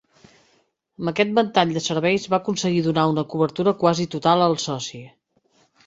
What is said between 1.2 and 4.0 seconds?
ventall de serveis va aconseguir donar una cobertura